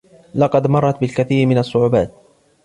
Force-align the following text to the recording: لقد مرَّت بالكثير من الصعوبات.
لقد 0.35 0.67
مرَّت 0.67 0.99
بالكثير 1.01 1.47
من 1.47 1.57
الصعوبات. 1.57 2.13